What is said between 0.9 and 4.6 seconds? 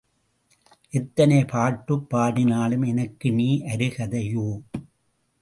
எத்தனை பாட்டுப் பாடினாலும் எனக்கு நீ அருகதையோ?